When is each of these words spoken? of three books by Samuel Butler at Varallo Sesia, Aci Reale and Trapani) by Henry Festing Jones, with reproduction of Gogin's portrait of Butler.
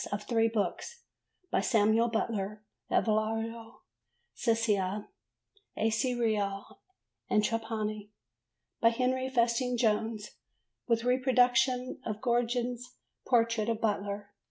of 0.11 0.23
three 0.23 0.47
books 0.47 1.03
by 1.51 1.59
Samuel 1.61 2.07
Butler 2.07 2.63
at 2.89 3.05
Varallo 3.05 3.81
Sesia, 4.35 5.07
Aci 5.77 6.15
Reale 6.19 6.81
and 7.29 7.43
Trapani) 7.43 8.09
by 8.81 8.89
Henry 8.89 9.29
Festing 9.29 9.77
Jones, 9.77 10.31
with 10.87 11.03
reproduction 11.03 11.99
of 12.03 12.19
Gogin's 12.19 12.97
portrait 13.27 13.69
of 13.69 13.79
Butler. 13.79 14.31